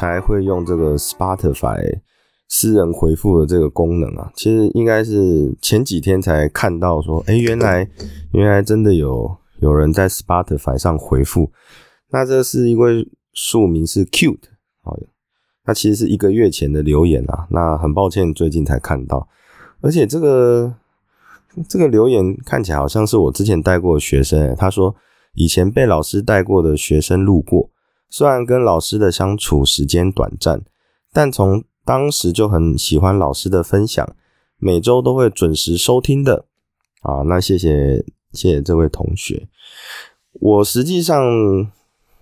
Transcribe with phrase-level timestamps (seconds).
[0.00, 2.00] 才会用这个 Spotify
[2.48, 4.32] 私人回复的这个功能啊。
[4.34, 7.86] 其实应该是前几天才看到说，哎，原来
[8.32, 11.52] 原来真的有有人在 Spotify 上回复。
[12.12, 14.38] 那这是一位署名是 Cute，
[14.82, 14.98] 好，
[15.66, 17.46] 那其实是一个月前的留言啊。
[17.50, 19.28] 那很抱歉，最近才看到，
[19.82, 20.74] 而且这个
[21.68, 24.96] 这个留言看起来好像是我之前带过的学生，他说
[25.34, 27.68] 以前被老师带过的学生路过。
[28.10, 30.62] 虽然跟老师的相处时间短暂，
[31.12, 34.14] 但从当时就很喜欢老师的分享，
[34.58, 36.46] 每周都会准时收听的。
[37.02, 39.48] 啊，那谢谢谢谢这位同学。
[40.32, 41.18] 我实际上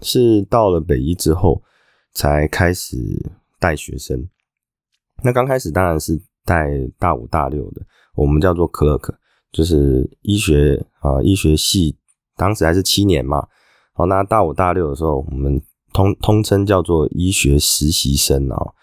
[0.01, 1.63] 是到了北医之后
[2.13, 2.97] 才开始
[3.59, 4.29] 带学生。
[5.25, 7.83] 那刚开始当然是带大五大六的，
[8.15, 9.15] 我们叫做 clerk，
[9.51, 11.97] 就是医学啊医学系，
[12.37, 13.49] 当时还是七年嘛。
[13.95, 15.61] 好，那大五大六的时候，我们
[15.93, 18.75] 通通称叫做医学实习生哦，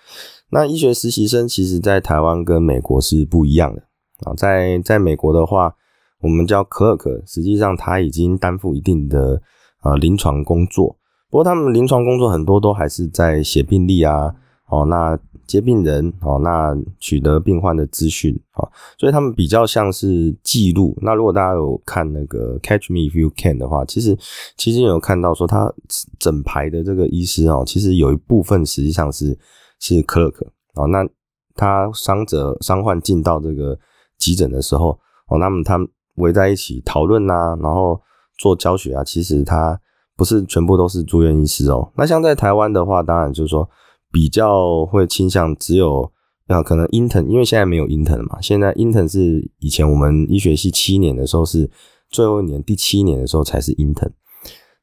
[0.50, 3.82] 那医学实习生其实在台湾跟美国是不一样的
[4.26, 5.76] 啊，在在美国的话，
[6.22, 9.42] 我们叫 clerk，实际上他已经担负一定的
[9.80, 10.98] 啊临床工作，
[11.30, 14.36] 不过他们临床工作很多都还是在写病历啊。
[14.68, 20.98] 哦，那接病人哦，那取得病患的资讯啊，所以他们比较像是记录。
[21.04, 24.18] 那如果大家有看那个《Catch Me If You Can》的话，其实
[24.58, 25.72] 其实有看到说，他
[26.18, 29.38] 整排的这个医师哦，其实有一部分实际上是
[29.80, 30.34] 是 clerk
[30.74, 30.88] 哦。
[30.88, 31.08] 那
[31.54, 33.78] 他伤者伤患进到这个
[34.18, 38.02] 急诊的时候哦，那么他们围在一起讨论呐，然后
[38.40, 39.80] 做教学啊，其实他
[40.18, 41.92] 不是全部都是住院医师哦。
[41.96, 43.70] 那像在台湾的话，当然就是说。
[44.16, 46.10] 比较会倾向只有
[46.48, 48.40] 啊，可能 intern，因为现在没有 intern 嘛。
[48.40, 51.70] 现在 intern 是以前我们医学系七年的时候是
[52.10, 54.12] 最后一年，第七年的时候才是 intern。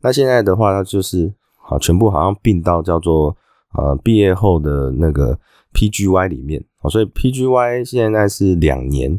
[0.02, 3.34] 那现在的话，它就是好全部好像并到叫做
[3.74, 5.38] 呃毕业后的那个
[5.72, 9.18] PGY 里面啊，所以 PGY 现在是两年，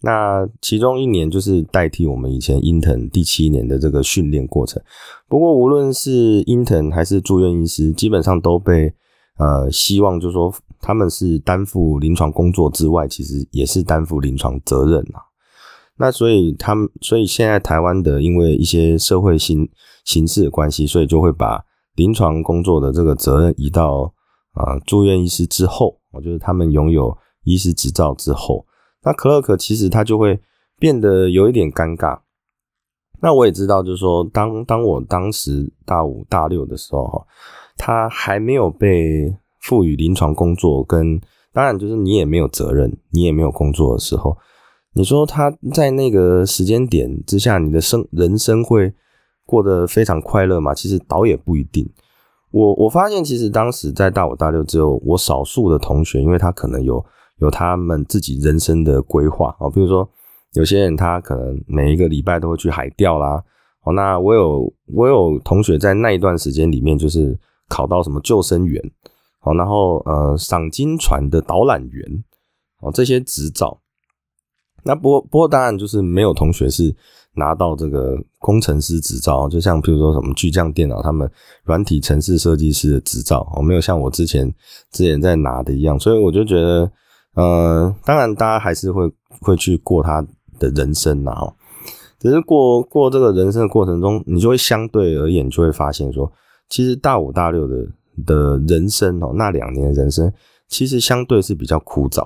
[0.00, 4.82] 那其中一年就是代替我们以前 intern 第七年的这个训练过程。
[5.28, 8.94] 不过无论是 intern 还是住院医师，基本上都被
[9.40, 10.52] 呃，希望就是说，
[10.82, 15.24] 他们是担负临床工作之外，其实也是担负临床责任啊。
[15.96, 19.66] 那所以他们，所以现在台湾的因为一些社会形
[20.04, 21.64] 形势的关系，所以就会把
[21.94, 24.12] 临床工作的这个责任移到
[24.52, 28.66] 啊住院医师之后，我觉得他们拥有医师执照之后，
[29.02, 30.38] 那 clerk 其实他就会
[30.78, 32.20] 变得有一点尴尬。
[33.22, 37.26] 那我也知道，就是说，当当我当时大五大六的时候，哈。
[37.82, 41.18] 他还没有被赋予临床工作，跟
[41.50, 44.36] 当然就是你也没有责任，你也没有工作的时候，
[44.92, 48.92] 你说他在那个时间点之下，你的生人生会
[49.46, 50.74] 过得非常快乐吗？
[50.74, 51.90] 其实倒也不一定。
[52.50, 57.02] 我我发现，其实当时在大五大六只有我少数的同学，因为他可能有
[57.38, 60.06] 有他们自己人生的规划啊，比如说
[60.52, 63.42] 有些人他可能每一个礼拜都会去海钓啦。
[63.84, 67.38] 哦，那我有我有同学在那一段时间里面就是。
[67.70, 68.82] 考到什么救生员，
[69.38, 72.24] 好，然后呃，赏金船的导览员，
[72.80, 73.80] 哦，这些执照。
[74.82, 76.92] 那不过不过当然就是没有同学是
[77.34, 81.30] 拿到这个工程师执照，就像比如说什么巨匠电脑他们
[81.62, 84.52] 软体城市设计师的执照，哦，没有像我之前
[84.90, 86.90] 之前在拿的一样，所以我就觉得，
[87.34, 89.08] 呃，当然大家还是会
[89.40, 90.20] 会去过他
[90.58, 91.52] 的人生呐，
[92.18, 96.30] 只是过过这个人生的过程中，你就会相对而言就会发现说。
[96.70, 97.86] 其实大五大六的
[98.24, 100.32] 的人生哦，那两年的人生
[100.68, 102.22] 其实相对是比较枯燥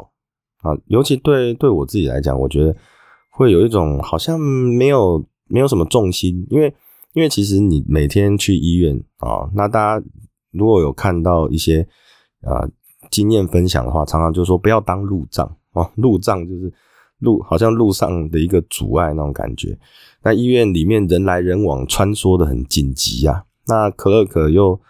[0.59, 2.77] 啊，尤其对对我自己来讲，我觉得
[3.31, 6.73] 会有一种好像没有没有什么重心，因为
[7.15, 10.07] 因为其实你每天去医院啊，那大家
[10.53, 11.89] 如果有看到一些
[12.43, 12.69] 啊
[13.11, 16.73] 经验分享的话，常常就说不要当路障啊，路障就是
[17.21, 19.79] 路好像路上的一个阻碍那种感觉，
[20.23, 23.45] 那医院里面人来人往，穿梭的很紧急呀。
[23.67, 24.81] 那可乐可又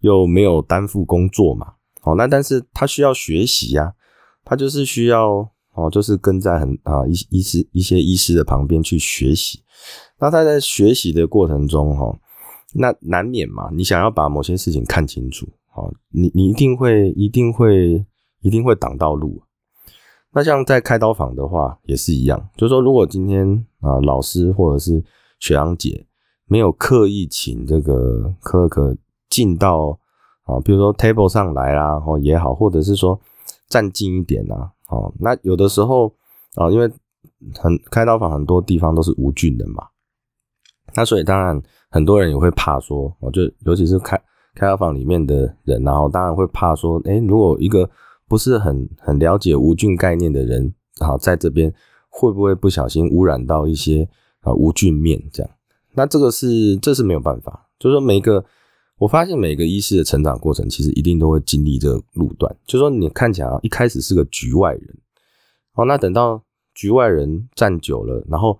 [0.00, 1.74] 又没有担负工作嘛？
[2.02, 3.94] 哦，那但是他需要学习呀，
[4.44, 9.62] 他就是需要哦，就是跟在很啊医医师一些医师的旁边去学习。
[10.18, 12.12] 那他在学习的过程中哈，
[12.74, 18.04] 那难免嘛，你想要把某些事情看清楚好，你你一定会一定会
[18.40, 19.42] 一定会挡到路。
[20.34, 23.46] 那像在开刀房的话也是一样，就是说如果今天
[23.80, 25.04] 啊老师或者是
[25.38, 26.06] 学长姐
[26.52, 28.94] 没有刻意请这个科科
[29.30, 29.98] 进到
[30.42, 33.18] 啊，比如说 table 上来啦，哦也好，或者是说
[33.70, 36.14] 站近一点呐，哦，那有的时候
[36.56, 36.86] 啊，因为
[37.58, 39.82] 很开刀房很多地方都是无菌的嘛，
[40.94, 41.58] 那所以当然
[41.88, 44.22] 很多人也会怕说，我就尤其是开
[44.54, 47.88] 开刀房里面的人，然后当然会怕说，哎，如果一个
[48.28, 51.72] 不是很很了解无菌概念的人，好在这边
[52.10, 54.06] 会不会不小心污染到一些
[54.40, 55.50] 啊无菌面这样？
[55.94, 58.44] 那这个是这是没有办法，就是说每个
[58.98, 64.98] 我发现每个医师的成长过程，其实一定都会经历这个路段，就是说你看起来一开始是个局外人，
[65.74, 66.42] 哦，那等到
[66.74, 68.58] 局外人站久了，然后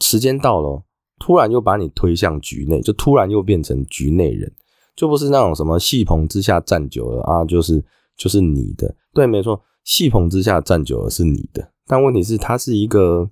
[0.00, 0.82] 时间到了，
[1.18, 4.52] 突然又把你推向局内，就突然又变成局内人，
[4.96, 7.82] 就不是那种什么戏棚之下站久了啊，就是
[8.16, 8.94] 就是你的。
[9.12, 13.30] 对，没错，戏棚之下站久了是你的，但问题是它是一个，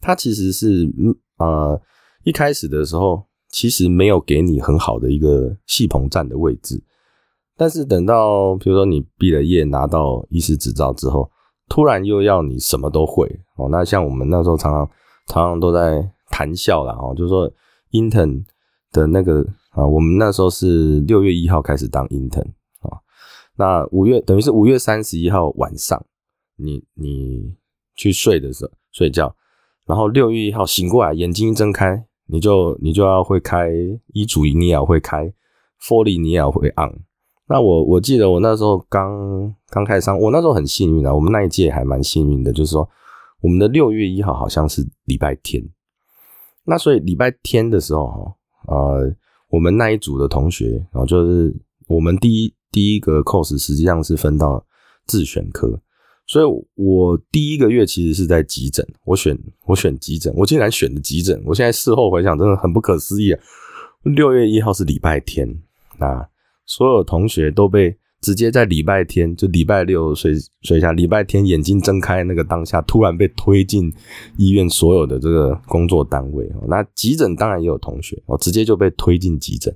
[0.00, 1.80] 它其实是嗯呃
[2.24, 6.82] 一开始的时候其实没有给你很好的一个系棚站的位置，
[7.56, 11.30] 但是等到比如说你毕了业拿到医师执照之后，
[11.68, 14.90] 突然又要你什么都会哦，那像我们那时候常常
[15.26, 17.50] 常常都在谈笑了哦，就是说
[17.92, 18.44] intern
[18.90, 22.46] 的那个啊，我们那时候是六月一号开始当 intern
[22.80, 22.98] 啊。
[23.56, 26.04] 那五月等于是五月三十一号晚上，
[26.56, 27.54] 你你
[27.94, 29.34] 去睡的时候睡觉，
[29.86, 33.70] 然后六月一号醒过来，眼睛一睁开，你就你就要会开
[34.14, 35.32] 医嘱你也要会开
[35.78, 36.98] f o l y 你也要会 on。
[37.46, 42.88] 那我我记得我那时候刚刚开始上，我那时候很幸运啊，我们那一届还蛮幸运的，就是说
[43.42, 45.62] 我们的六月一号好像是礼拜天，
[46.64, 48.34] 那所以礼拜天的时候哈，
[48.74, 49.14] 呃，
[49.50, 51.54] 我们那一组的同学，然后就是
[51.86, 52.52] 我们第一。
[52.72, 54.64] 第一个 course 实际上是分到
[55.04, 55.78] 自选科，
[56.32, 56.44] 所以
[56.76, 63.40] 我第一个月其实是在急诊，我选我选急诊，我竟然选的急诊，我现在事后回想真的很不可思议啊！
[64.04, 65.46] 六月一号是礼拜天，
[65.98, 66.26] 那
[66.64, 70.32] 所有同学都被直接在礼拜天就礼拜六睡
[70.62, 73.92] 睡下，礼拜天眼睛睁开那个当下，突然被推进
[74.38, 79.70] 医院所有的这个工作单位，那急诊当然也有同学，我直接就被推进急诊。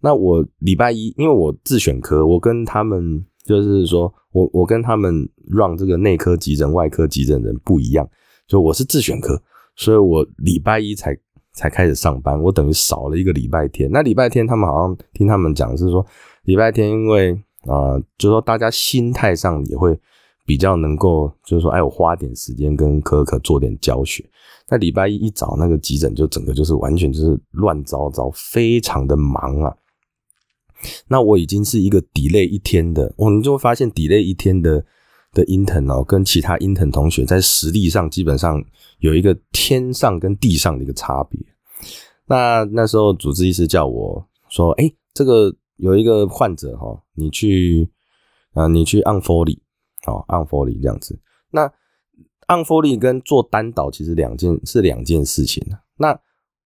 [0.00, 8.08] 那我礼拜一，因为我自选科，我跟他们就是说我我跟他们让这个内科急诊、外科急诊人不一样，
[8.46, 9.40] 就我是自选科，
[9.76, 11.16] 所以我礼拜一才
[11.52, 13.90] 才开始上班，我等于少了一个礼拜天。
[13.92, 16.04] 那礼拜天他们好像听他们讲是说，
[16.44, 17.32] 礼拜天因为
[17.66, 19.98] 啊，就是说大家心态上也会
[20.46, 24.24] 比较能够，就是说哎，我花点时间跟可可做点教学。
[24.68, 29.74] 那礼拜一一早那个急诊就整个就是完全就是乱糟糟，非常的忙啊。
[31.08, 34.84] 那我已经是一个 delay 一天的，我们就会发现 delay 一天的
[35.32, 38.62] 的 intern 哦，跟其他 intern 同学在实力上基本上
[38.98, 41.40] 有一个天上跟地上的一个差别。
[42.26, 47.90] 那那时候主治医师叫我说：“哎，这个有一个患者哈，你去
[48.52, 49.58] 啊，你去按 Foley
[50.06, 51.18] 哦，按 Foley 这样子。
[51.50, 51.70] 那
[52.46, 55.62] 按 Foley 跟做单导其实两件是两件事情。
[55.96, 56.18] 那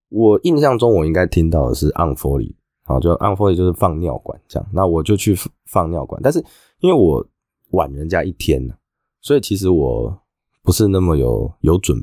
[0.09, 2.55] 我印象中我应该听到的是按 Foley。
[2.87, 5.35] 好，就按 Foley 就是放尿管这样，那我就去
[5.65, 6.21] 放尿管。
[6.23, 6.41] 但是
[6.79, 7.27] 因为我
[7.71, 8.73] 晚人家一天呢，
[9.19, 10.17] 所以其实我
[10.63, 11.97] 不是那么有有准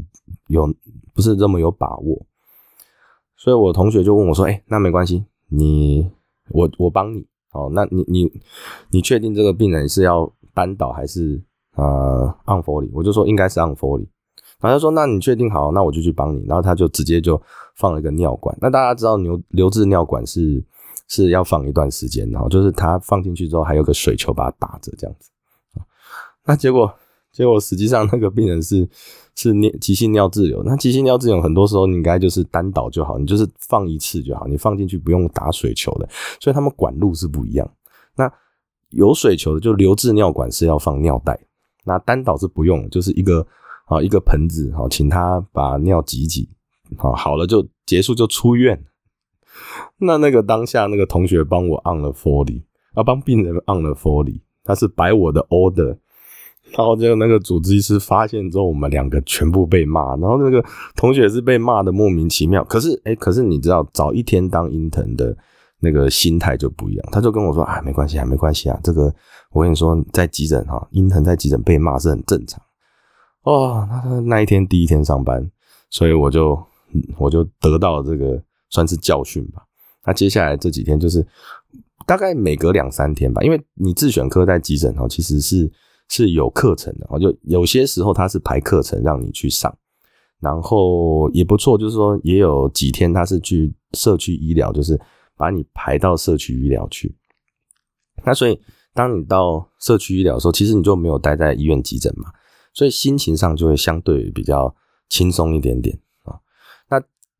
[0.48, 0.70] 有
[1.14, 2.26] 不是这么有把握。
[3.34, 6.10] 所以我同学就问我说：“哎，那没关系，你
[6.50, 7.26] 我我帮你。
[7.52, 8.30] 哦，那你你
[8.90, 11.42] 你确定这个病人是要单导还是
[11.76, 14.06] 呃按 Foley？” 我就说应该是按 Foley。
[14.60, 17.40] 然后他说：“那你确定好，那我就去帮你。”然后他就直接就
[17.76, 18.54] 放了一个尿管。
[18.60, 20.62] 那大家知道留留置尿管是。
[21.08, 25.30] 是要放一段时间，然后就是它放进去之后，还有个水球把它打着这样子。
[26.46, 26.92] 那结果，
[27.32, 28.88] 结果实际上那个病人是
[29.34, 30.62] 是尿急性尿滞留。
[30.62, 36.08] 那急性尿滞留很多时候你应该就是单导就好，你就是放一次就好，你放进去不用打水球的。
[36.40, 37.70] 所以他们管路是不一样。
[38.16, 38.30] 那
[38.90, 41.38] 有水球的就留置尿管是要放尿袋，
[41.84, 43.46] 那单导是不用，就是一个
[43.86, 46.48] 啊一个盆子好，请他把尿挤挤
[46.96, 48.80] 好，好了就结束就出院。
[49.98, 52.62] 那那个当下那个同学帮我按了 Foley，
[52.94, 55.96] 啊，帮病人按了 Foley，他是摆我的 order，
[56.76, 60.64] 然后就那个主治医师发现之后，我们两个全部被骂，然后那个
[60.96, 62.64] 同学是被骂的莫名其妙。
[62.64, 65.36] 可是，哎，可是你知道，早一天当阴疼的
[65.80, 69.14] 那个心态就不一样，他就跟我说啊，没关系啊，没关系啊，这个
[69.52, 72.60] 我跟你说，在急诊哈阴疼在急诊被骂是很正常。
[73.42, 75.50] 哦，那那一天第一天上班，
[75.90, 76.58] 所以我就
[77.18, 78.42] 我就得到这个。
[78.74, 79.62] 算是教训吧。
[80.04, 81.24] 那接下来这几天就是
[82.06, 85.70] 大概每隔两三天吧，因为你自选科在急诊哦，其实是
[86.08, 89.74] 是有课程的哦，就有些时候他是排课程让你去上，
[90.40, 95.00] 然后也不错，就是说也有几天他是去社区医疗，就是
[95.36, 97.16] 把你排到社区医疗去。
[98.26, 98.60] 那所以
[98.92, 102.30] 当你到社区医疗的时候，其实你就没有待在医院急诊嘛，
[102.74, 104.74] 所以心情上就会相对比较
[105.08, 105.98] 轻松一点点。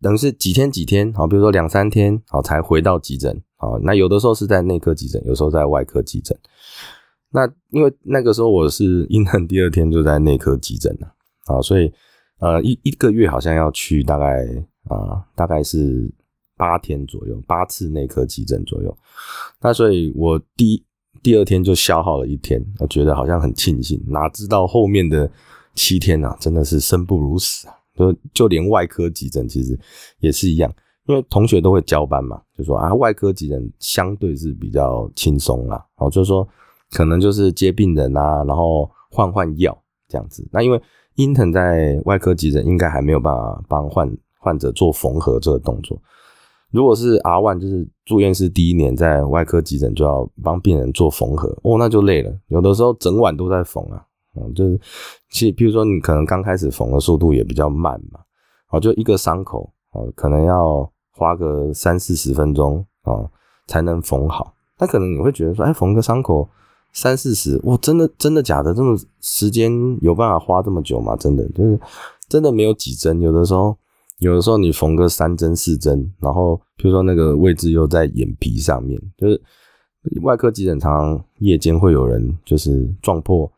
[0.04, 3.34] 等于是几天几天好，比如说两三天好才回到急诊。
[3.56, 6.38] 哦，那有的时候是在内科急诊，有时候在外科急诊。
[7.30, 11.06] 那因为那个时候我是阴恨第二天就在内科急诊了
[11.46, 11.90] 啊，所以
[12.38, 14.44] 呃一一个月好像要去大概
[14.90, 16.12] 啊大概是
[16.54, 18.94] 八天左右，八次内科急诊左右。
[19.62, 20.84] 那所以我第
[21.22, 25.30] 第二天就消耗了一天，我觉得好像很庆幸，哪知道后面的
[25.74, 27.74] 七天啊，真的是生不如死啊！
[27.94, 29.78] 就就连外科急诊其实
[30.20, 30.72] 也是一样。
[31.06, 36.48] 因为同学都会交班嘛，就说啊，外科急诊相对是比较轻松啦，哦，就是说
[36.92, 39.76] 可能就是接病人啊，然后换换药
[40.08, 40.48] 这样子。
[40.50, 40.80] 那因为
[41.16, 46.00] 英腾在外科急诊应该还没有办法帮患患者做缝合这个动作。
[46.70, 54.80] 如果是 R one，就是住院是第一年在外科急诊就要帮病人做缝合，哦，那就累了，有的时候整晚都在缝啊，嗯，就是
[55.30, 58.20] 其实，比如说你可能刚开始缝的速度也比较慢嘛，
[58.70, 60.90] 哦，就一个伤口，哦，可能要。
[61.16, 63.30] 花个三四十分钟啊，
[63.68, 64.52] 才能缝好。
[64.80, 66.50] 那可能你会觉得说，哎，缝个伤口
[66.92, 68.74] 三四十，哇，真的真的假的？
[68.74, 71.14] 这么时间有办法花这么久吗？
[71.14, 71.78] 真的就是
[72.28, 73.20] 真的没有几针。
[73.20, 73.78] 有的时候，
[74.18, 79.40] 有的时候你缝个三针四针，然后比如说那个位置又在眼皮上面，就是
[80.22, 83.48] 外科急诊常常夜间会有人就是撞破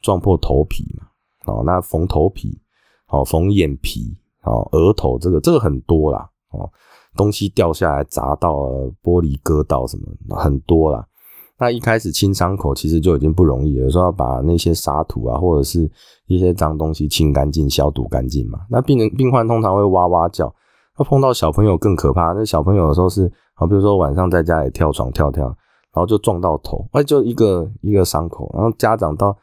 [0.00, 1.06] 撞破头皮嘛，
[1.46, 2.60] 哦，那缝头皮，
[3.08, 6.70] 哦，缝眼皮，哦，额头这个这个很多啦，哦。
[7.16, 8.52] 东西掉下来砸到
[9.02, 11.04] 玻璃割到什么很多啦。
[11.58, 15.90] 那一开始清伤口其实就已经不容易，有时候要把那些沙土啊或者是
[16.28, 18.60] 一些脏东西清干净、消毒干净嘛。
[18.70, 20.54] 那病人病患通常会哇哇叫，
[20.96, 22.32] 那碰到小朋友更可怕。
[22.32, 25.56] 那小朋友有时候是好，比如说晚上在家里跳床跳跳，然
[25.94, 28.48] 后就撞到头，哎，就一个一个伤口。
[28.54, 29.36] 然后家长到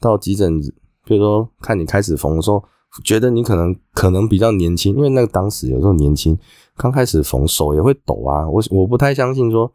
[0.00, 0.60] 到急诊，
[1.04, 2.62] 比如说看你开始缝的时候，
[3.02, 6.38] 觉得你可能可能比较年轻，因为那个当时有时候年轻。
[6.76, 9.70] 刚开始缝手也会抖啊，我我不太相信说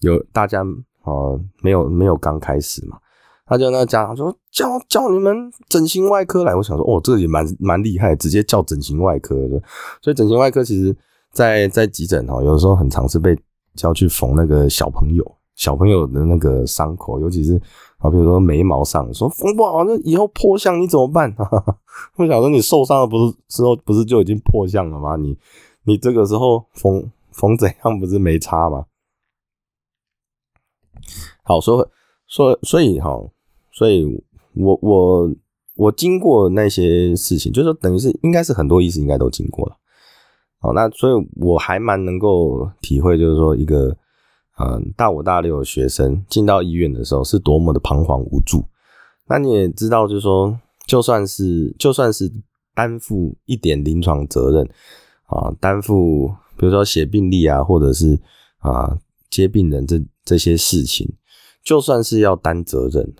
[0.00, 0.62] 有大家
[1.04, 2.98] 哦没有没有刚开始嘛，
[3.46, 9.62] 他就那家长说叫叫你们整形外科来，我想说哦这也蛮蛮厉害，直接叫整形外科的，
[10.02, 10.94] 所以整形外科其实
[11.30, 13.34] 在在急诊哦，有时候很常是被
[13.74, 15.24] 叫去缝那个小朋友。
[15.54, 17.60] 小朋友的那个伤口，尤其是
[17.98, 21.34] 啊比如说眉毛上，说缝不好那以后破相你怎么办？
[22.16, 25.16] 我想说你受伤了不是之后不是就已经破相了吗？
[25.16, 25.36] 你。
[25.84, 28.84] 你这个时候缝缝怎样不是没差吗？
[31.42, 31.90] 好说
[32.28, 33.20] 说，所以哈，
[33.72, 35.28] 所以我我
[35.74, 39.76] 我经过那些事情，就是等于是应该是很多医师应该都经过了。
[40.60, 43.96] 好，那所以我还蛮能够体会，就是说一个
[44.58, 48.64] 嗯大五大六的学生进到医院的时候是多么的彷徨无助。
[49.28, 52.30] 那你也知道，就是说就算是就算是
[52.74, 54.68] 担负一点临床责任。
[55.26, 56.28] 啊，担负
[56.58, 58.20] 比如说写病历啊，或者是
[58.58, 58.98] 啊
[59.30, 61.10] 接病人这这些事情，
[61.64, 63.14] 就算是要担责任，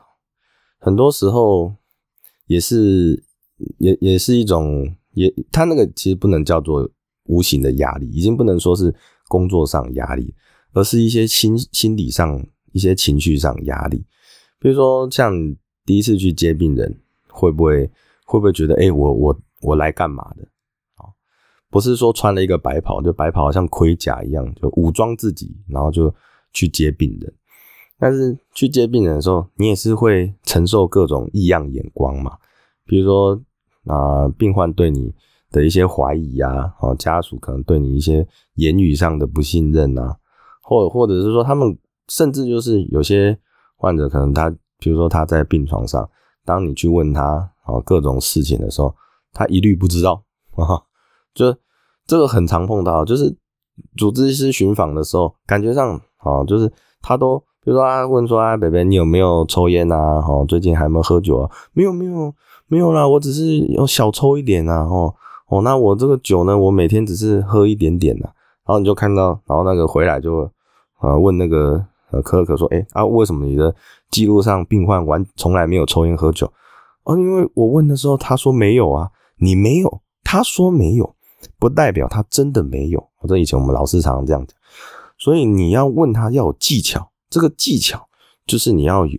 [0.79, 1.73] 很多时候
[2.47, 3.25] 也是
[3.79, 6.87] 也也是一种也他那个其实不能叫做
[7.25, 8.95] 无形的压力，已经不能说是
[9.29, 10.35] 工作上压力，
[10.73, 14.05] 而是一些心心理上一些情绪上压力。
[14.59, 15.33] 比如说像
[15.85, 17.91] 第一次去接病人，会不会
[18.25, 20.47] 会不会觉得哎我我我来干嘛的？
[21.71, 26.15] 不是说穿了一个白袍，就白袍像盔甲一样，就武装自己，然后就
[26.53, 27.33] 去接病人。
[27.99, 32.37] 但是去接病人的时候，你也是会承受各种异样眼光嘛。
[32.85, 33.43] 比如说
[33.87, 35.15] 啊，病患对你
[35.51, 38.27] 的一些怀疑啊，哦，家属可能对你一些
[38.57, 40.15] 言语上的不信任啊，
[40.73, 41.77] 或或者是说他们
[42.09, 43.39] 甚至就是有些
[43.77, 44.49] 患者可能他，
[44.79, 46.09] 比如说他在病床上，
[46.47, 47.23] 当你去问他
[47.65, 48.95] 啊各种事情的时候，
[49.35, 50.23] 他一律不知道
[50.57, 50.81] 啊。
[51.35, 51.55] 就
[52.07, 53.37] 这个很常碰到，就是
[53.97, 60.25] 主治医师巡访的时候，感觉上哦，就是他都比如说啊，问说啊，北北你有没有抽烟啊？
[60.27, 61.51] 哦，最近还有没有喝酒啊？
[61.75, 62.35] 没有没有
[62.67, 64.85] 没有啦，我只是有小抽一点啊。
[64.85, 65.15] 哦
[65.49, 68.31] 哦，那我这个酒呢，我每天只是喝一点点呐。
[68.65, 70.49] 然后你就看到，然后那个回来就
[71.03, 73.75] 啊问那个呃可可说，哎啊，为什么你的
[74.11, 76.51] 记录上病患完从来没有抽烟喝酒？
[77.05, 81.15] 哦，因为我问的时候他说没有啊，你没有，他说没有。
[81.59, 84.57] 不代表他真的没有，或者以前我们老师常常这样讲，
[85.19, 88.09] 所以你要问他要有技巧，这个技巧
[88.47, 89.19] 就是你要有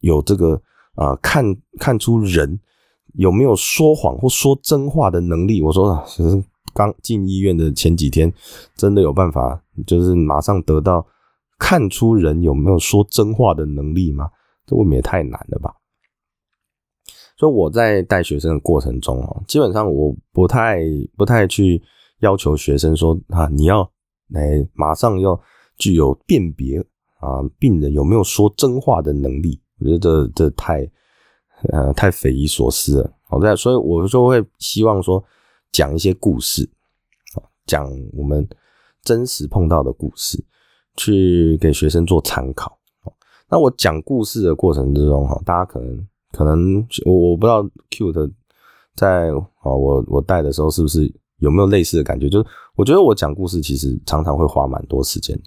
[0.00, 0.60] 有这个
[0.96, 1.44] 啊看
[1.78, 2.58] 看出人
[3.14, 5.62] 有没有说谎或说真话的能力。
[5.62, 6.42] 我说啊，其实
[6.74, 8.32] 刚进医院的前几天，
[8.74, 11.06] 真的有办法，就是马上得到
[11.62, 14.28] 看出人有没有说真话的能力吗？
[14.66, 15.72] 这未免也太难了吧。
[17.36, 20.80] 所以我在带学生的过程中哦，基本上我不太
[21.16, 21.80] 不太去
[22.18, 23.88] 要求学生说啊，你要
[24.30, 25.40] 来马上要
[25.78, 26.80] 具有辨别
[27.20, 30.90] 啊病人有没有说真话的能力，我觉得这这太
[31.70, 33.12] 呃太匪夷所思了。
[33.22, 35.22] 好在，所以我就会希望说
[35.70, 36.68] 讲一些故事
[37.36, 38.48] 啊，讲我们
[39.02, 40.44] 真实碰到的故事，
[40.96, 42.78] 去给学生做参考。
[43.48, 46.06] 那我讲故事的过程之中哈，大家可能。
[46.34, 48.32] 可能我我不知道 Cute
[48.96, 52.26] 在啊我我带的时候是不是有没有类似的感觉？
[52.26, 55.38] 就是我觉得我讲故事其实常常会花蛮多时间。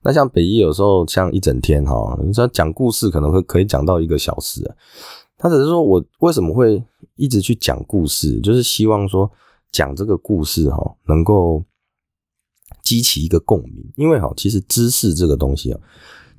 [0.00, 4.62] 那像北一有时候像一整天哈，你知道讲故事可能会可以讲到一个小时。
[5.36, 6.80] 他只是说我为什么会
[7.16, 9.28] 一直去讲故事，就是希望说
[9.72, 11.64] 讲这个故事哈能够
[12.82, 13.84] 激起一个共鸣。
[13.96, 15.80] 因为哈其实知识这个东西啊，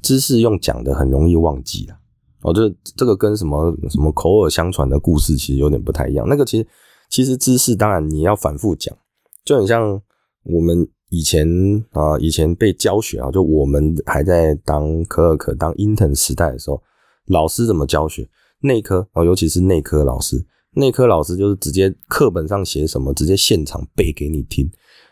[0.01, 1.95] 知识用讲的很容易忘记了。
[2.41, 6.25] 哦，就这个跟什么什么口耳相传的故事其实有点不太一样。
[6.27, 6.67] 那个其实
[7.09, 8.95] 其实知识当然你要反复讲，
[9.43, 10.01] 就很像
[10.43, 11.47] 我们以前
[11.91, 16.81] 啊以前被教学啊，就我们还在当科尔可当 intern 时代的时候，
[17.25, 18.29] 老师怎么教学？
[18.61, 20.45] 内科啊，尤其是内科老师，
[20.75, 24.69] 内科老师就是直接课本上写什么，直接现场背给你听。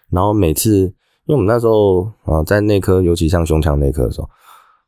[0.10, 0.94] 然后每次，
[1.28, 4.28] 因为我们那时候啊在内科，尤其像胸腔内科的时候，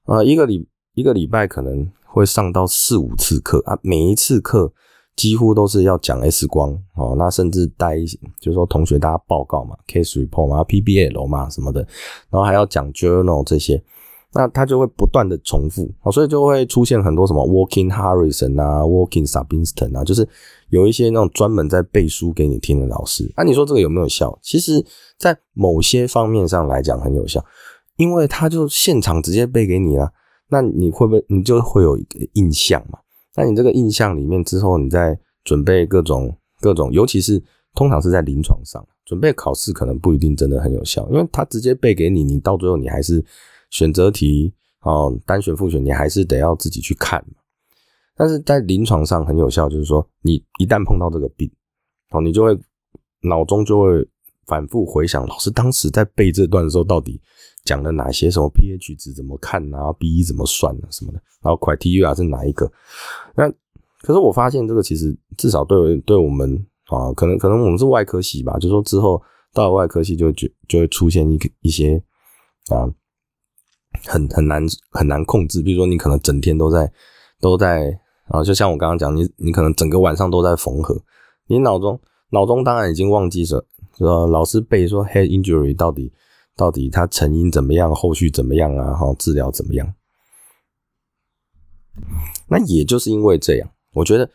[0.06, 1.88] 啊一个礼一个礼拜可能。
[2.12, 4.74] 会上到四五次课啊，每一次课
[5.16, 11.82] 几乎都是要讲 X 光哦，那甚至带一些，就是说同学大家报告嘛，case report 嘛，PBL 嘛什么的，
[12.32, 13.80] 然后还要讲 journal 这些，
[14.34, 20.28] 那他就会不断的重复哦，所以就会出现很多什么 Walking Harrison 啊，Walking Sabinston 啊，就是
[20.70, 23.32] 有一些那种专门在背书给你听的老师。
[23.36, 24.38] 那你说这个有没有效？
[24.42, 24.86] 其实，
[25.18, 27.44] 在某些方面上来讲很有效，
[27.98, 30.12] 因为他就现场直接背给你了。
[30.52, 33.00] 那你会不会，你就会有一个印象嘛？
[33.36, 37.42] 那你这个印象里面之后，你再准备各种各种，尤其是
[37.74, 43.24] 通常是在临床上准备考试，可能不一定真的很有效，因为他直接背给你，你到最后你还是
[43.70, 47.24] 选择题哦，单选复选，你还是得要自己去看。
[48.16, 51.50] 但是在临床上很有效，就是说你一旦碰到这个病，
[52.12, 52.58] 哦，你就会
[53.22, 54.08] 脑中就会
[54.46, 57.22] 反复回想老师当时在背这段的时候到底。
[57.66, 62.72] 讲了哪些什么 pH 值怎么看啊，B 怎么算啊什么的，然后 criteria 是哪一个？
[63.36, 63.48] 那
[64.02, 66.56] 可是我发现这个其实至少对对我们
[66.88, 69.22] 啊，可能可能我们是外科系吧，就说之后
[69.54, 72.02] 到了外科系就就就会出现一个一些
[72.72, 72.88] 啊
[74.06, 76.92] 很很难很难控制，比如说你可能整天都在
[77.40, 81.02] 都在啊，就像我刚刚讲，你你可能整个晚上都在缝合，
[81.48, 82.00] 你脑中
[82.32, 83.64] 脑中当然已经忘记说，
[84.00, 86.12] 呃老师背说 head injury 到底。
[86.56, 87.96] 到底它成因怎么样？
[87.96, 88.94] 后续怎么样啊？
[88.94, 89.94] 哈，治疗怎么样？
[92.50, 94.30] 那也就是因为这样，我觉得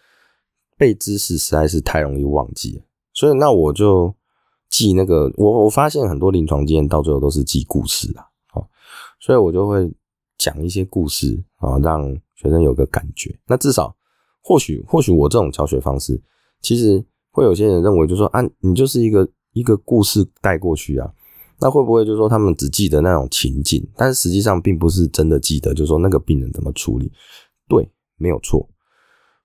[0.78, 4.14] 背知识实在是太容易忘记了，所以那我就
[4.70, 5.30] 记那个。
[5.36, 8.24] 我我发现很多临床经验到最后都是记故事啊，
[9.24, 9.90] 所以我就会
[10.36, 13.34] 讲一些故事啊，让学生有个感觉。
[13.46, 13.96] 那至少
[14.42, 16.22] 或许或许我这种教学方式，
[16.60, 21.10] 其实会有些人认为，就说啊，你就是一个一个故事带过去啊。
[21.58, 27.10] 那会不会就是说他们只记得那种情境，但实际上并不是真的记得，就是说那个病人怎么处理？
[27.66, 28.60] 对，没有错。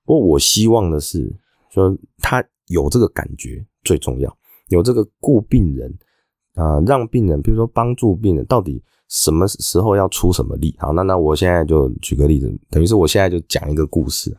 [0.03, 1.33] 不过我希望的是，
[1.71, 4.37] 说他有这个感觉最重要，
[4.67, 5.97] 有这个顾病人
[6.55, 10.73] 啊，让病人，比如说帮助病人，到底什么时候要出什么力？
[10.79, 14.31] 好，那那我现在就举个例子，等于是我现在就讲一个故事。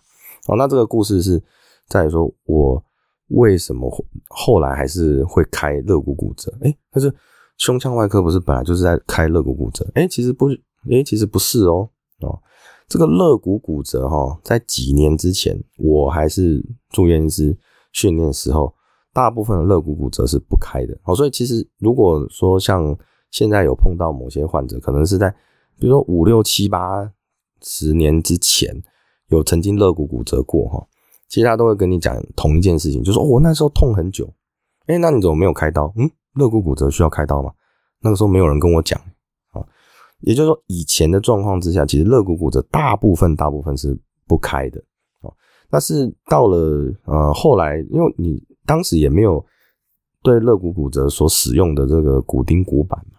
[0.46, 1.42] 哦，那这个故事是
[1.86, 2.82] 在说我
[3.28, 3.90] 为什么
[4.28, 6.50] 后来还是会开肋骨骨折？
[6.62, 7.14] 哎，他是。
[7.58, 9.86] 胸腔外科不是本来就是在开肋骨骨折？
[9.92, 10.48] 哎，其实不，
[10.90, 11.86] 哎，其实不是哦。
[12.20, 12.40] 哦，
[12.88, 17.54] 这个肋骨骨折哈，在几年之前，我还是住院医师
[17.92, 18.72] 训练时候，
[19.12, 20.98] 大部分的肋骨骨折是不开的。
[21.04, 22.96] 哦，所以其实如果说像
[23.30, 25.30] 现在有碰到某些患者，可能是在
[25.78, 27.10] 比如说五六七八
[27.62, 28.74] 十年之前
[29.28, 30.86] 有曾经肋骨骨折过哈，
[31.28, 34.32] 其实他都会跟你讲同一件事情，就说我那时候痛很久。
[34.86, 35.92] 哎，那你怎么没有开刀？
[35.96, 36.10] 嗯。
[36.34, 37.50] 肋骨骨折需要开刀吗？
[38.00, 38.96] 那个时候没有人跟我讲
[39.50, 39.60] 啊，
[40.20, 44.80] 也就是说，以前的状况之下，其实肋骨骨折大部分大部分是不开的
[45.22, 45.34] 哦。
[45.68, 49.44] 但是到了呃后来，因为你当时也没有
[50.22, 53.18] 对肋骨骨折所使用的这个骨钉骨板嘛，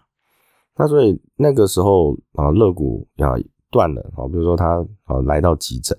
[0.74, 3.36] 那所以那个时候啊肋骨啊
[3.70, 5.96] 断了啊，比如说他啊来到急诊，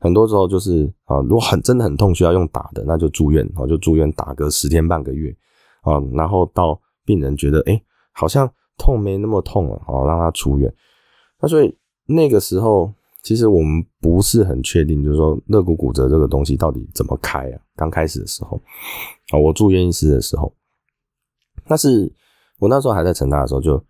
[0.00, 5.30] 很多时候就是啊，如果很真的很痛需要用打的，那就住院啊，就住院打个十天半个月
[5.82, 7.80] 啊，然后到病人觉得哎
[8.12, 10.74] 好像痛没那么痛了啊，让他出院。
[11.40, 17.60] 那所以那个时候其实我们不是很确定，就是说肋骨骨折这个东西到底怎么开啊？
[17.76, 18.56] 刚开始的时候
[19.32, 20.50] 啊，我住院医师的时候，
[21.66, 22.10] 那是
[22.58, 23.82] 我那时候还在成大的时候就。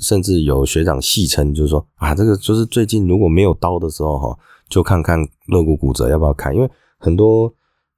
[0.00, 4.38] 甚至有学长戏称，就是说啊，这个就是最近如果没有刀的时候哈，
[4.68, 7.52] 就看看肋骨骨折要不要开，因为很多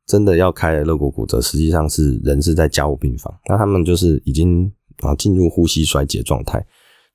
[0.06, 6.64] 真的要开的肋骨骨折，实际上是人是在加护病房，那他们就是已经啊进入呼吸衰竭状态，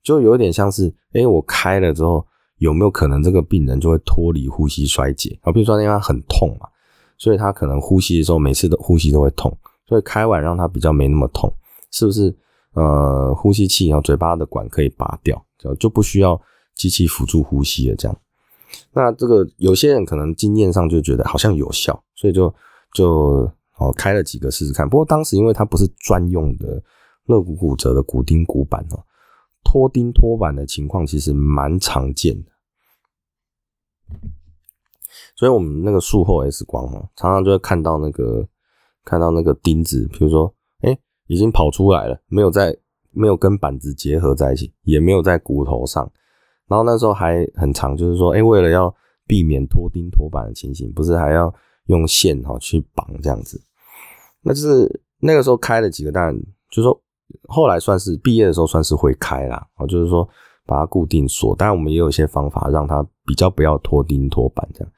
[0.04, 2.26] 就有点像是，哎，我开了之后
[2.58, 5.52] 有没有可能这个病人就会脱离呼吸衰竭啊？
[5.52, 6.68] 比如说因为他很痛嘛，
[7.18, 11.50] 所以他可能呼吸的时候每次的呼吸都会痛，所以开完让他比较没那么痛，
[11.92, 12.36] 是不是？
[12.78, 16.40] 呃，呼吸器然后嘴巴的管可以拔掉，就就不需要
[16.76, 17.96] 机器辅助呼吸了。
[17.96, 18.16] 这样，
[18.94, 22.54] 那这个有些人可能经验上就觉得好像有效，所以就
[22.94, 24.88] 就哦开了几个试试看。
[24.88, 26.80] 不过当时因为它不是专用的
[27.26, 29.04] 肋骨骨折的骨钉骨板哦，
[29.64, 32.52] 脱钉脱板的情况其实蛮常见的，
[35.36, 38.48] 所以我们那个术后 X 光哦，常常就会看到那个
[39.04, 40.54] 看到那个钉子，比如说。
[41.28, 42.76] 已经跑出来了，没有在，
[43.12, 46.10] 没有跟板子结合在一起，也没有在骨头上。
[46.68, 48.94] 然后那时候还很长，就是说，哎，为了要
[49.26, 51.54] 避免脱钉脱板的情形，不是还要
[51.86, 53.62] 用线哈去绑这样子。
[54.42, 56.36] 那就是那个时候开了几个蛋，
[56.70, 57.02] 就是说
[57.44, 60.28] 后来算是毕业的时候算是会开啦，哦，就是说
[60.66, 61.56] 把它固定锁。
[61.56, 64.94] 当然我们也有一些方法让它比较不要脱钉脱板这样。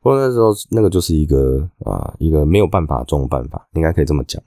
[0.00, 4.40] 不过那时候那个就是一个啊一个没有办法中的办法，应该可以这么讲。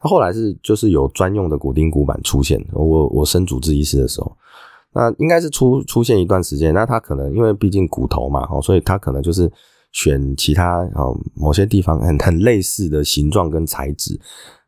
[0.00, 4.36] 他后来是就是有专用的骨钉骨板出现，我我升主治医师的时候，
[4.92, 9.50] 那应该是出出现一段时间，那他可能因为毕竟骨头嘛，哦，所以他可能就是
[9.92, 14.18] 选其他哦某些地方很很类似的形状跟材质，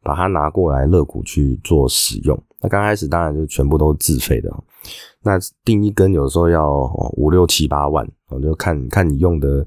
[0.02, 2.36] 把它拿过来肋骨去做使用。
[2.60, 4.50] 那刚开始当然就全部都是自费的，
[5.22, 9.66] 那钉一根有时候要五六七八万，哦，就看看你用的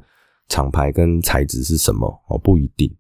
[0.49, 2.93] 厂牌跟材质是什么哦，不一定。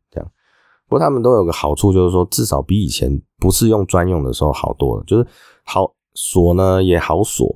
[0.93, 5.03] 不过他们都有个好处，就是说至少比以前不是用专用的时候好多了。
[5.07, 5.25] 就是
[5.63, 7.47] 好锁呢也好锁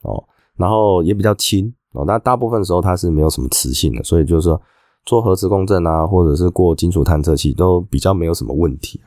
[0.00, 0.24] 哦，
[0.56, 2.06] 然后也比较轻哦。
[2.06, 4.58] 那大部分时候它是没有什么磁性的，所以就是说
[5.04, 8.98] 做核磁共振啊，或者是过金属探测器都比较没有什么问题。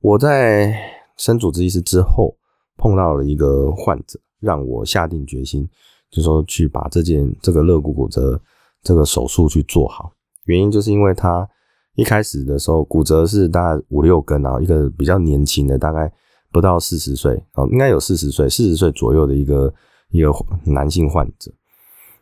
[0.00, 0.72] 我在
[1.16, 2.36] 生主治医师之后
[2.76, 5.68] 碰到了一个患者，让我下定决心，
[6.12, 8.40] 就说去把这件这个肋骨骨折
[8.84, 10.12] 这个手术去做好。
[10.44, 11.48] 原因就是因为他。
[11.94, 16.12] 一开始的时候，骨折是大概五六根啊，一个比较年轻的，大概
[16.52, 19.72] 不到四十岁哦，应该有四十岁，四十岁左右的一个
[20.10, 20.30] 一个
[20.64, 21.52] 男性患者。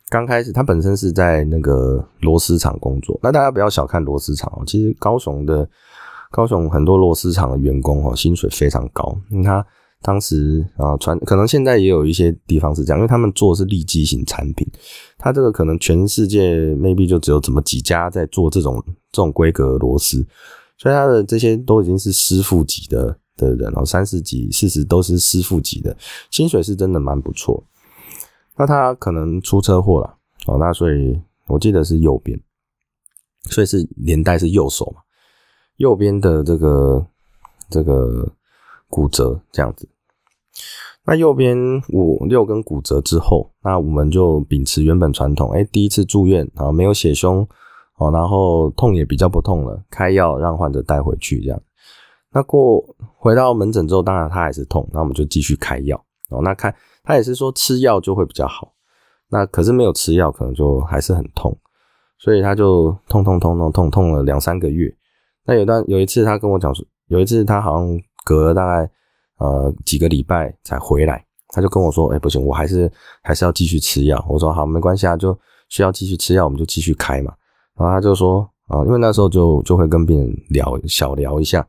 [0.08, 5.68] 刚开始他本身是在那个螺丝厂工作，那大家不要小看螺丝厂哦，其实高雄的
[6.30, 9.64] 高雄很多螺丝厂的员工哦，薪水非常高，因为他。
[10.02, 14.66] 当时啊，传可能现在也有一些地方是这样，因为他们做的是立基型产品，
[15.16, 20.26] 它这个可能全世界 maybe 就只有怎么几家在做这种这种规格螺丝，
[20.76, 25.96] 所以他的这些都已经是师傅级的的人哦，三十几、四十都是师傅级的，
[26.30, 27.64] 薪水是真的蛮不错。
[28.56, 32.38] 那他可能出车祸了哦，那所以我记得是右边，
[33.44, 35.00] 所以是连带是右手嘛，
[35.76, 37.06] 右边的这个
[37.70, 38.30] 这个
[38.92, 39.88] 骨折这样子。
[41.06, 41.56] 那右边
[41.88, 47.48] 五六根骨折之后，那我们就秉持原本传统，哎，第一次住院啊，没有血胸
[47.96, 51.58] 哦，然后痛也比较不痛了，开药让患者带回去这样。
[52.30, 52.84] 那过
[53.16, 55.96] 回到门诊之后，当然他还是痛，那我们就继续开药
[56.28, 56.42] 哦。
[56.42, 58.72] 那开他也是说吃药就会比较好，
[59.30, 61.56] 那可是没有吃药，可能就还是很痛，
[62.18, 64.94] 所以他就痛痛痛痛痛痛了两三个月。
[65.46, 68.90] 那有段有一次他跟我讲说，有一次他好像隔了大概。
[69.38, 72.88] 呃，几个礼拜才回来，他就跟我说：“哎，不行，我还是
[73.24, 75.36] 还是要继续吃药。”我说：“好，没关系啊，就
[75.68, 77.34] 需要继续吃药，我们就继续开嘛。”
[77.74, 81.66] 然后他就说：“啊，因为那时候就就会跟病人聊小聊一下，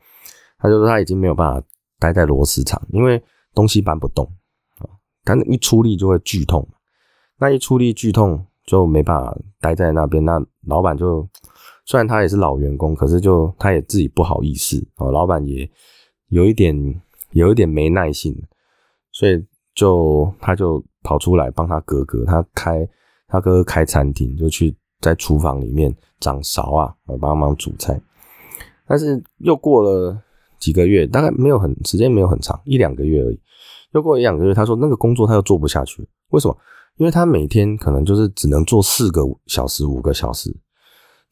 [0.60, 3.20] 他就说他已经没有办法待在螺丝厂，因为
[3.56, 4.24] 东西搬不动
[4.78, 4.86] 啊，
[5.24, 6.68] 他一出力就会剧痛，
[7.40, 10.24] 那一出力剧痛就没办法待在那边。
[10.24, 11.28] 那老板就
[11.86, 15.68] 虽然他也是老员工，可是就他也自己不好意思啊，老板也
[16.28, 17.02] 有一点。”
[17.34, 18.40] 有一点没耐性，
[19.12, 22.88] 所以就他就跑出来帮他哥哥，他开
[23.28, 28.00] 他哥哥开餐厅，就去在厨房里面掌勺啊，帮忙煮菜。
[28.86, 30.16] 但是又过了
[30.60, 33.42] 几个月，大概没有很时间没有很长，一两个月而已。
[33.94, 36.56] 又过一两个月，他说那个工作他又做不下去，为什么？
[36.98, 40.56] 因为他每天可能就是只能做四个小时、五个小时。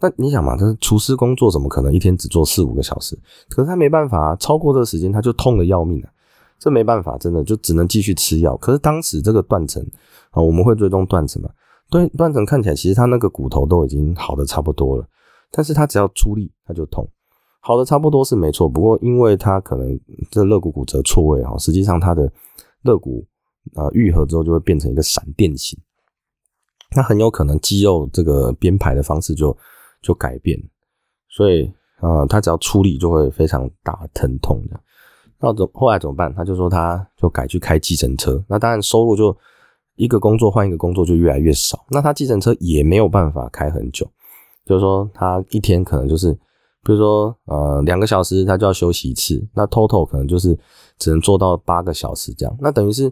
[0.04, 3.16] 那你想嘛，他厨师工作怎么可能一天只做四五个小时？
[3.50, 6.10] 可是他没办法啊，超过这个时间他就痛的要命啊！
[6.58, 8.58] 这没办法，真的就只能继续吃药。
[8.58, 9.86] 可是当时这个断层
[10.32, 11.50] 啊，我们会追踪断层嘛？
[11.92, 15.06] 对，断层看起来其实他那个骨头都已经好的差不多了，
[15.52, 17.08] 但是他只要出力他就痛。
[17.60, 20.00] 好的差不多是没错，不过因为他可能
[20.32, 22.24] 这肋骨骨折错位哈，实际上他的
[22.82, 23.24] 肋骨
[23.76, 25.78] 啊愈合之后就会变成一个闪电型，
[26.96, 29.56] 那很有可能肌肉这个编排的方式就。
[30.02, 30.60] 就改变，
[31.30, 34.80] 所以呃，他只要出力就会非常大疼痛的。
[35.40, 36.34] 那怎后来怎么办？
[36.34, 38.44] 他就说他就改去开计程车。
[38.48, 39.36] 那当然收入就
[39.96, 41.84] 一个工作换一个工作就越来越少。
[41.90, 44.10] 那他计程车也没有办法开很久，
[44.66, 46.32] 就是说他一天可能就是，
[46.84, 49.44] 比如说呃两个小时他就要休息一次。
[49.54, 50.58] 那 total 可能就是
[50.98, 52.58] 只能做到八个小时这样。
[52.60, 53.12] 那等于是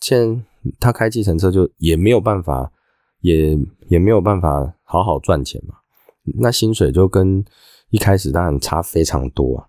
[0.00, 0.44] 现
[0.80, 2.70] 他开计程车就也没有办法，
[3.20, 5.74] 也也没有办法好好赚钱嘛。
[6.38, 7.44] 那薪水就跟
[7.90, 9.66] 一开始当然差非常多啊。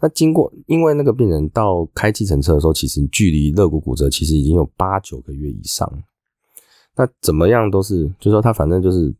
[0.00, 5.90] 那经过，因为那个病人到开计程车的时候，其实距离肋骨骨折其实已经有八九个月以上。
[6.94, 9.12] 那怎么样都是，就说他反正就是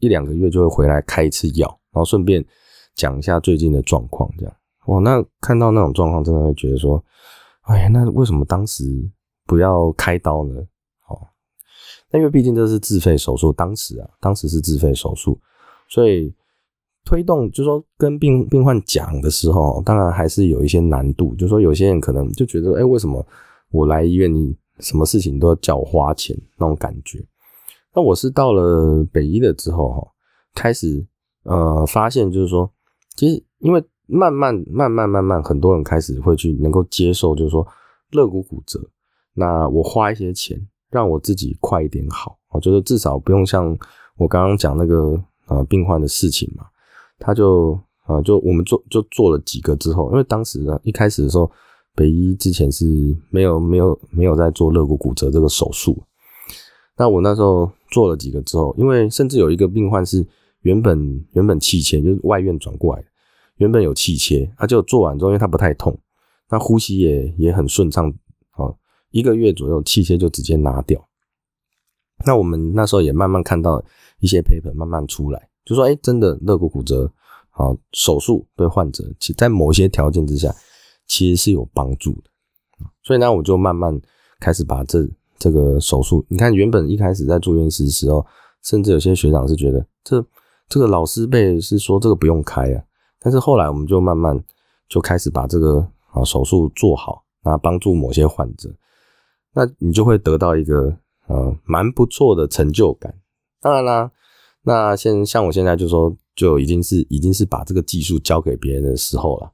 [0.00, 2.44] 一两个月就会回来开一次药，然后顺便
[2.94, 4.56] 讲一下最近的状况，这样。
[4.86, 7.02] 哇，那看到那种状况，真的会觉得说，
[7.62, 8.84] 哎，那为什么当时
[9.46, 10.54] 不要开刀呢？
[11.08, 11.28] 哦，
[12.10, 15.38] 那因为毕竟这是自费手术，当时啊，当时是自费手术。
[15.88, 16.34] 所以
[17.04, 21.34] 推动，就是说跟病病患讲的时候，当然还是有一些难度。
[21.36, 23.24] 就是说有些人可能就觉得，哎，为什么
[23.70, 27.24] 我来医院，你什么事情都要叫我花钱那种感觉？
[27.94, 30.08] 那我是到了北医了之后，哈，
[30.52, 31.06] 开始
[31.44, 32.68] 呃发现，就是说，
[33.14, 37.64] 其实因为慢慢慢慢慢慢，很多人开始会去能够接受，就是说
[38.10, 38.80] 肋骨骨折，
[39.34, 43.78] 那我花一些钱让我自己快一点好，我觉得至少不用像
[44.16, 45.22] 我刚刚讲那个。
[45.46, 46.66] 啊，病患的事情嘛，
[47.18, 51.50] 他就啊，就我们做就做了几个之后，因为当时呢，一开始的时候，
[51.94, 56.00] 北医之前是没有没有没有在做肋骨骨折这个手术。
[56.96, 60.26] 那我那时候做了几个之后，因为甚至有一个病患是
[60.62, 63.08] 原本原本气切，就是外院转过来的，
[63.56, 65.98] 原本有气切，他就做完之后，因为他不太痛，
[66.50, 68.08] 那呼吸也也很顺畅，
[68.52, 68.72] 啊，
[69.10, 71.06] 一个月左右气切就直接拿掉。
[72.24, 73.84] 那我们那时候也慢慢看到。
[74.18, 77.04] 一些 paper 慢慢出来，就说，哎，真的肋骨骨折，
[77.50, 80.50] 啊，手术对患者，其在某些条件之下，
[81.06, 82.30] 其实是有帮助的。
[83.02, 84.00] 所以呢，我就慢慢
[84.40, 85.06] 开始把这
[85.38, 88.24] 这个手术，你看，原本一开始在住院时时候，
[88.62, 90.24] 甚至有些学长是觉得，这
[90.66, 92.82] 这个老师辈是说这个不用开啊，
[93.20, 94.42] 但是后来我们就慢慢
[94.88, 98.74] 就开始把这个啊手术做好，那帮助某些患者，
[99.52, 100.96] 那你就会得到一个
[101.26, 103.14] 呃蛮不错的成就感。
[103.60, 104.10] 当然啦，
[104.62, 109.50] 那现像我现在就说，就已经是已经是把这个技术交给别人的时候了，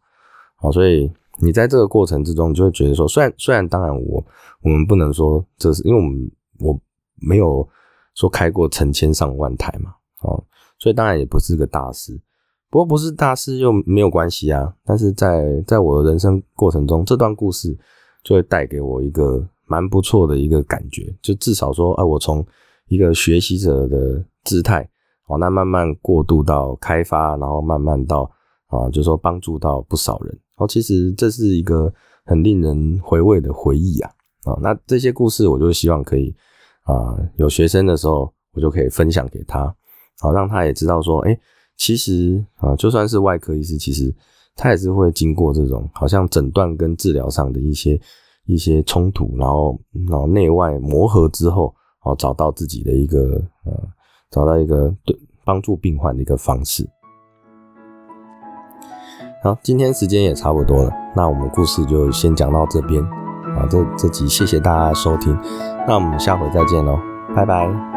[0.56, 4.24] 好，所以你在这个过程之中，你就会觉得说，虽然虽然当然我
[4.62, 6.80] 我们不能说这是因为我们我
[7.14, 7.66] 没有
[8.14, 10.44] 说开过成千上万台嘛，哦，
[10.78, 12.20] 所以当然也不是个大师，
[12.68, 17.76] 不过不是大师又没有关系啊，但是在在我的人生过程中，这段故事
[18.22, 22.44] 就会带给我一个蛮不错的一个感觉，就至少说，哎，我从
[22.88, 24.86] 一个学习者的姿态，
[25.28, 28.30] 哦，那慢慢过渡到开发，然后慢慢到
[28.66, 31.90] 啊，就说帮助到不少人，哦，其实这是一个
[32.26, 34.10] 很令人回味的回忆啊，
[34.44, 36.34] 啊，那这些故事我就希望可以
[36.84, 39.74] 啊，有学生的时候我就可以分享给他，
[40.20, 41.38] 好，让他也知道说，哎，
[41.78, 44.14] 其实啊，就算是外科医师，其实
[44.54, 47.98] 他也是会经过这种好像诊断跟治疗上的一些
[48.46, 49.78] 一些冲突，然后
[50.08, 51.74] 然后内外磨合之后。
[52.04, 53.72] 哦，找到自己的一个呃，
[54.28, 56.84] 找到一个对帮助病患的一个方式。
[59.40, 63.00] 好，今天时间也差不多了，那我们故事就先讲到这边
[63.56, 63.64] 啊。
[63.70, 65.32] 这这集谢谢大家收听，
[65.86, 66.98] 那我们下回再见喽，
[67.36, 67.91] 拜拜。